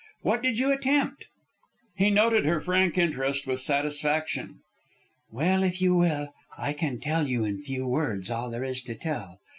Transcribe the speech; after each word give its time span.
What 0.23 0.41
did 0.41 0.57
you 0.57 0.71
attempt?" 0.71 1.25
He 1.95 2.09
noted 2.09 2.43
her 2.43 2.59
frank 2.59 2.97
interest 2.97 3.45
with 3.45 3.59
satisfaction. 3.59 4.61
"Well, 5.31 5.61
if 5.61 5.79
you 5.79 5.93
will, 5.95 6.33
I 6.57 6.73
can 6.73 6.99
tell 6.99 7.27
you 7.27 7.45
in 7.45 7.61
few 7.61 7.85
words 7.85 8.31
all 8.31 8.49
there 8.49 8.63
is 8.63 8.81
to 8.85 8.95
tell. 8.95 9.37